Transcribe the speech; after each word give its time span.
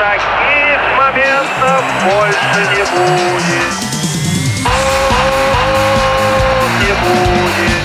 Таких 0.00 0.80
моментов 0.96 1.82
больше 2.04 2.60
не 2.74 2.82
будет. 2.90 3.74
Не 6.82 6.92
будет. 7.04 7.84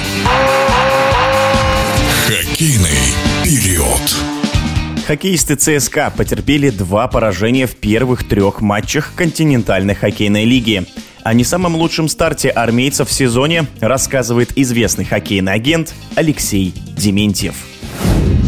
Хоккейный 2.25 3.05
период. 3.43 4.05
Хоккеисты 5.05 5.55
ЦСКА 5.55 6.11
потерпели 6.15 6.71
два 6.71 7.07
поражения 7.07 7.67
в 7.67 7.75
первых 7.75 8.27
трех 8.27 8.61
матчах 8.61 9.13
континентальной 9.15 9.93
хоккейной 9.93 10.45
лиги. 10.45 10.87
О 11.23 11.33
не 11.33 11.43
самом 11.43 11.75
лучшем 11.75 12.07
старте 12.07 12.49
армейцев 12.49 13.07
в 13.09 13.13
сезоне 13.13 13.65
рассказывает 13.79 14.57
известный 14.57 15.05
хоккейный 15.05 15.53
агент 15.53 15.93
Алексей 16.15 16.73
Дементьев. 16.97 17.70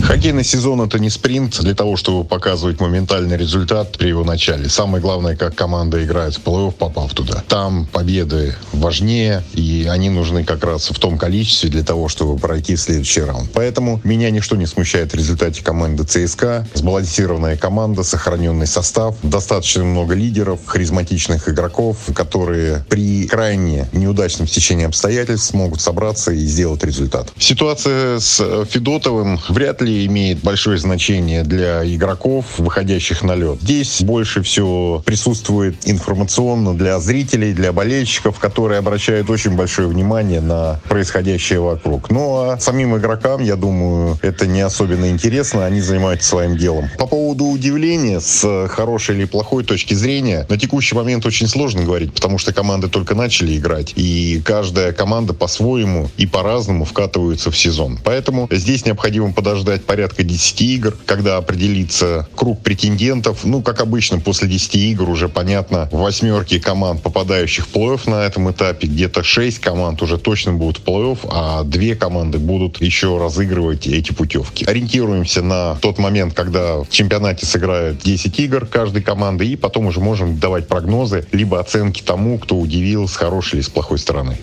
Хоккейный 0.03 0.43
сезон 0.43 0.81
это 0.81 0.99
не 0.99 1.09
спринт 1.09 1.61
для 1.61 1.73
того, 1.73 1.95
чтобы 1.95 2.25
показывать 2.25 2.81
моментальный 2.81 3.37
результат 3.37 3.97
при 3.97 4.09
его 4.09 4.25
начале. 4.25 4.67
Самое 4.67 5.01
главное, 5.01 5.37
как 5.37 5.55
команда 5.55 6.03
играет 6.03 6.35
в 6.35 6.43
плей-офф, 6.43 6.73
попав 6.73 7.13
туда. 7.13 7.41
Там 7.47 7.85
победы 7.85 8.53
важнее, 8.73 9.43
и 9.53 9.87
они 9.89 10.09
нужны 10.09 10.43
как 10.43 10.65
раз 10.65 10.89
в 10.89 10.99
том 10.99 11.17
количестве 11.17 11.69
для 11.69 11.83
того, 11.83 12.09
чтобы 12.09 12.37
пройти 12.37 12.75
следующий 12.75 13.21
раунд. 13.21 13.49
Поэтому 13.53 14.01
меня 14.03 14.29
ничто 14.29 14.57
не 14.57 14.65
смущает 14.65 15.13
в 15.13 15.15
результате 15.15 15.63
команды 15.63 16.03
ЦСКА. 16.03 16.67
Сбалансированная 16.73 17.55
команда, 17.55 18.03
сохраненный 18.03 18.67
состав, 18.67 19.15
достаточно 19.23 19.85
много 19.85 20.15
лидеров, 20.15 20.59
харизматичных 20.65 21.47
игроков, 21.47 21.97
которые 22.13 22.85
при 22.89 23.25
крайне 23.25 23.87
неудачном 23.93 24.49
стечении 24.49 24.85
обстоятельств 24.85 25.47
смогут 25.47 25.79
собраться 25.79 26.31
и 26.31 26.45
сделать 26.45 26.83
результат. 26.83 27.31
Ситуация 27.39 28.19
с 28.19 28.65
Федотовым 28.65 29.39
вряд 29.47 29.81
ли 29.81 29.92
имеет 30.05 30.39
большое 30.41 30.77
значение 30.77 31.43
для 31.43 31.83
игроков, 31.85 32.45
выходящих 32.57 33.23
на 33.23 33.35
лед. 33.35 33.59
Здесь 33.61 34.01
больше 34.01 34.41
всего 34.41 35.01
присутствует 35.05 35.75
информационно 35.85 36.73
для 36.73 36.99
зрителей, 36.99 37.53
для 37.53 37.71
болельщиков, 37.71 38.39
которые 38.39 38.79
обращают 38.79 39.29
очень 39.29 39.55
большое 39.55 39.87
внимание 39.87 40.41
на 40.41 40.79
происходящее 40.89 41.59
вокруг. 41.59 42.09
Ну 42.09 42.41
а 42.41 42.59
самим 42.59 42.97
игрокам, 42.97 43.41
я 43.41 43.55
думаю, 43.55 44.17
это 44.21 44.47
не 44.47 44.61
особенно 44.61 45.09
интересно, 45.09 45.65
они 45.65 45.81
занимаются 45.81 46.29
своим 46.29 46.57
делом. 46.57 46.89
По 46.97 47.07
поводу 47.07 47.45
удивления, 47.45 48.19
с 48.19 48.67
хорошей 48.67 49.15
или 49.15 49.25
плохой 49.25 49.63
точки 49.63 49.93
зрения, 49.93 50.45
на 50.49 50.57
текущий 50.57 50.95
момент 50.95 51.25
очень 51.25 51.47
сложно 51.47 51.83
говорить, 51.83 52.13
потому 52.13 52.37
что 52.37 52.53
команды 52.53 52.87
только 52.87 53.15
начали 53.15 53.57
играть, 53.57 53.93
и 53.95 54.41
каждая 54.43 54.93
команда 54.93 55.33
по-своему 55.33 56.09
и 56.17 56.25
по-разному 56.25 56.85
вкатывается 56.85 57.51
в 57.51 57.57
сезон. 57.57 57.99
Поэтому 58.03 58.47
здесь 58.51 58.85
необходимо 58.85 59.33
подождать 59.33 59.82
порядка 59.85 60.23
10 60.23 60.61
игр, 60.61 60.97
когда 61.05 61.37
определится 61.37 62.27
круг 62.35 62.61
претендентов. 62.61 63.43
Ну, 63.43 63.61
как 63.61 63.81
обычно, 63.81 64.19
после 64.19 64.47
10 64.47 64.75
игр 64.75 65.09
уже 65.09 65.29
понятно, 65.29 65.89
восьмерки 65.91 66.59
команд, 66.59 67.01
попадающих 67.01 67.67
в 67.67 67.75
плей-офф 67.75 68.09
на 68.09 68.23
этом 68.23 68.51
этапе, 68.51 68.87
где-то 68.87 69.23
6 69.23 69.59
команд 69.59 70.01
уже 70.01 70.17
точно 70.17 70.53
будут 70.53 70.77
в 70.77 70.83
плей-офф, 70.83 71.19
а 71.29 71.63
две 71.63 71.95
команды 71.95 72.39
будут 72.39 72.81
еще 72.81 73.17
разыгрывать 73.17 73.87
эти 73.87 74.11
путевки. 74.11 74.65
Ориентируемся 74.65 75.41
на 75.41 75.75
тот 75.75 75.97
момент, 75.97 76.33
когда 76.33 76.77
в 76.77 76.89
чемпионате 76.89 77.45
сыграют 77.45 77.99
10 77.99 78.39
игр 78.39 78.65
каждой 78.65 79.01
команды, 79.01 79.47
и 79.47 79.55
потом 79.55 79.87
уже 79.87 79.99
можем 79.99 80.37
давать 80.37 80.67
прогнозы, 80.67 81.25
либо 81.31 81.59
оценки 81.59 82.01
тому, 82.01 82.37
кто 82.37 82.57
удивил 82.57 83.07
с 83.07 83.15
хорошей 83.15 83.55
или 83.55 83.61
с 83.61 83.69
плохой 83.69 83.97
стороны. 83.97 84.37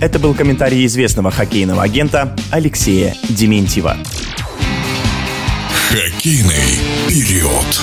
Это 0.00 0.18
был 0.18 0.34
комментарий 0.34 0.84
известного 0.84 1.30
хоккейного 1.30 1.82
агента 1.82 2.36
Алексея 2.50 3.14
Дементьева. 3.30 3.96
Хоккейный 5.88 6.80
период. 7.08 7.80